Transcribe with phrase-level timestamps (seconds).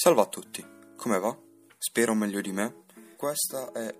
[0.00, 1.36] Salve a tutti, come va?
[1.76, 2.84] Spero meglio di me.
[3.16, 3.92] Questa è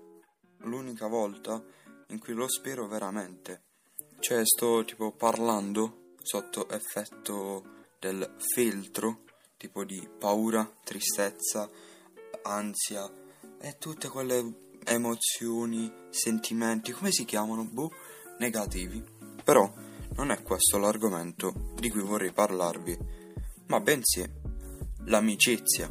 [0.59, 1.61] l'unica volta
[2.07, 3.63] in cui lo spero veramente.
[4.17, 9.23] Cioè, sto tipo parlando sotto effetto del filtro,
[9.57, 11.69] tipo di paura, tristezza,
[12.43, 13.11] ansia
[13.59, 17.65] e tutte quelle emozioni, sentimenti, come si chiamano?
[17.65, 17.91] Boh,
[18.37, 19.03] negativi.
[19.43, 19.69] Però
[20.15, 22.97] non è questo l'argomento di cui vorrei parlarvi,
[23.65, 24.38] ma bensì
[25.05, 25.89] l'amicizia.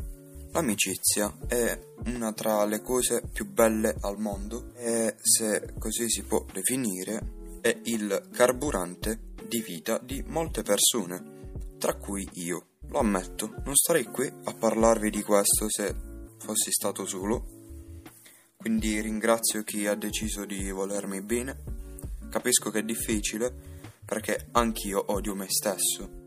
[0.52, 6.44] L'amicizia è una tra le cose più belle al mondo e, se così si può
[6.52, 12.66] definire, è il carburante di vita di molte persone, tra cui io.
[12.88, 15.94] Lo ammetto, non starei qui a parlarvi di questo se
[16.38, 17.56] fossi stato solo.
[18.56, 21.56] Quindi ringrazio chi ha deciso di volermi bene.
[22.30, 23.54] Capisco che è difficile
[24.04, 26.17] perché anch'io odio me stesso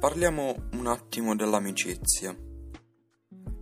[0.00, 2.34] Parliamo un attimo dell'amicizia.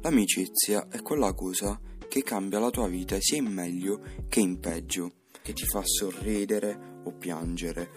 [0.02, 5.14] L'amicizia è quella cosa che cambia la tua vita sia in meglio che in peggio,
[5.42, 7.90] che ti fa sorridere o piangere.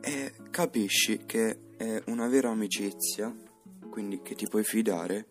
[0.00, 3.32] E capisci che è una vera amicizia,
[3.88, 5.28] quindi che ti puoi fidare,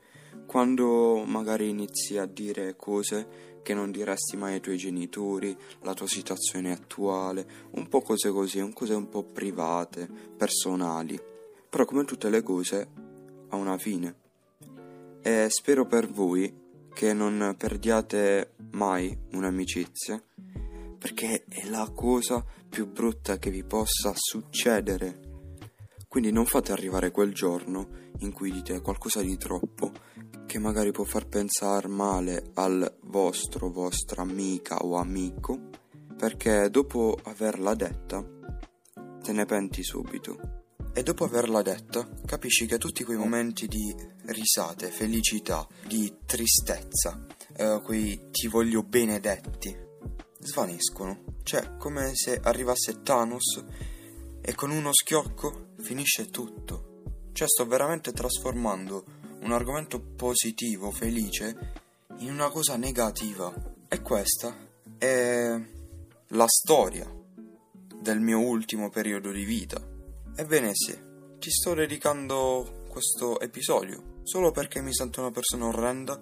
[0.48, 6.08] quando magari inizi a dire cose che non diresti mai ai tuoi genitori, la tua
[6.08, 11.20] situazione attuale, un po' cose così, cose un po' private, personali.
[11.70, 12.90] Però come tutte le cose
[13.50, 14.16] ha una fine.
[15.22, 20.22] E spero per voi che non perdiate mai un'amicizia,
[20.98, 25.28] perché è la cosa più brutta che vi possa succedere.
[26.08, 27.88] Quindi non fate arrivare quel giorno
[28.20, 29.92] in cui dite qualcosa di troppo
[30.46, 35.70] che magari può far pensare male al vostro, vostra amica o amico,
[36.18, 38.26] perché dopo averla detta
[39.22, 40.59] te ne penti subito.
[41.00, 47.26] E dopo averla detta, capisci che tutti quei momenti di risate, felicità, di tristezza,
[47.56, 49.74] eh, quei ti voglio benedetti,
[50.40, 51.38] svaniscono.
[51.44, 53.64] Cioè, come se arrivasse Thanos
[54.42, 57.04] e con uno schiocco finisce tutto.
[57.32, 59.06] Cioè, sto veramente trasformando
[59.40, 61.76] un argomento positivo, felice,
[62.18, 63.54] in una cosa negativa.
[63.88, 64.54] E questa
[64.98, 65.58] è
[66.28, 67.10] la storia
[68.02, 69.89] del mio ultimo periodo di vita.
[70.40, 70.98] Ebbene sì,
[71.38, 76.18] ti sto dedicando questo episodio solo perché mi sento una persona orrenda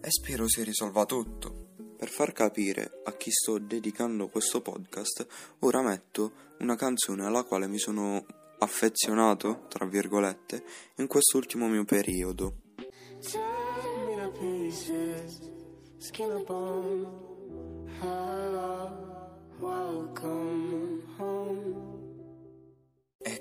[0.00, 1.70] e spero si risolva tutto.
[1.98, 5.26] Per far capire a chi sto dedicando questo podcast,
[5.58, 8.24] ora metto una canzone alla quale mi sono
[8.60, 10.62] affezionato, tra virgolette,
[10.98, 12.54] in quest'ultimo mio periodo.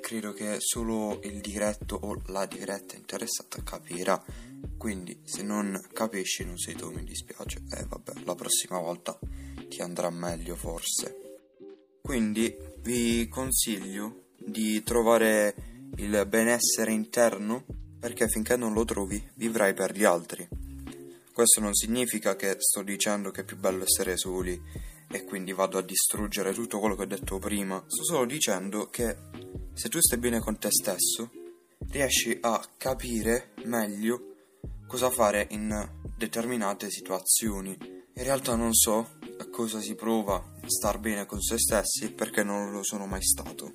[0.06, 4.24] Credo che solo il diretto o la diretta interessata capirà.
[4.78, 7.64] Quindi, se non capisci, non sei tu, mi dispiace.
[7.72, 9.18] E eh, vabbè, la prossima volta
[9.68, 11.40] ti andrà meglio, forse.
[12.04, 15.56] Quindi, vi consiglio di trovare
[15.96, 17.66] il benessere interno
[18.00, 20.48] perché finché non lo trovi vivrai per gli altri.
[21.34, 24.62] Questo non significa che sto dicendo che è più bello essere soli
[25.10, 27.84] e quindi vado a distruggere tutto quello che ho detto prima.
[27.88, 29.35] Sto solo dicendo che
[29.76, 31.30] se tu stai bene con te stesso,
[31.90, 34.36] riesci a capire meglio
[34.88, 37.78] cosa fare in determinate situazioni.
[37.80, 39.20] In realtà non so
[39.52, 43.74] cosa si prova a star bene con se stessi perché non lo sono mai stato.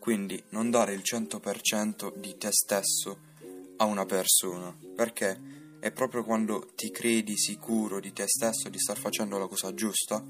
[0.00, 3.18] Quindi non dare il 100% di te stesso
[3.76, 8.98] a una persona, perché è proprio quando ti credi sicuro di te stesso di star
[8.98, 10.24] facendo la cosa giusta,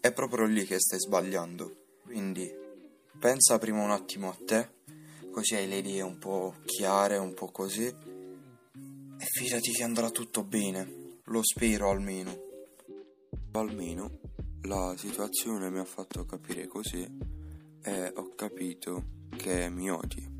[0.00, 1.98] è proprio lì che stai sbagliando.
[2.04, 2.64] Quindi
[3.18, 4.68] pensa prima un attimo a te,
[5.30, 10.44] così hai le idee un po' chiare, un po' così, e fidati che andrà tutto
[10.44, 12.44] bene, lo spero almeno.
[13.52, 14.18] Almeno
[14.62, 17.08] la situazione mi ha fatto capire così
[17.82, 19.04] e ho capito
[19.36, 20.34] che mi odi.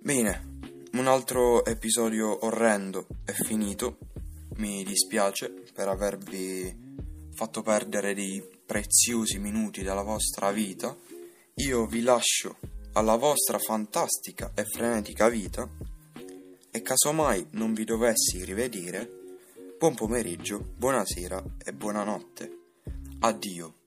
[0.00, 0.58] Bene,
[0.92, 3.98] un altro episodio orrendo è finito.
[4.56, 10.96] Mi dispiace per avervi fatto perdere dei preziosi minuti della vostra vita
[11.56, 12.56] io vi lascio
[12.94, 15.68] alla vostra fantastica e frenetica vita
[16.70, 19.08] e casomai non vi dovessi rivedere,
[19.78, 22.58] buon pomeriggio, buonasera e buonanotte.
[23.20, 23.83] Addio.